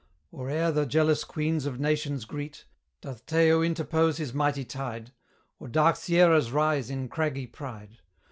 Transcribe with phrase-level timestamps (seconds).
[0.31, 2.65] Or e'er the jealous queens of nations greet,
[3.01, 5.11] Doth Tayo interpose his mighty tide?
[5.59, 7.99] Or dark sierras rise in craggy pride?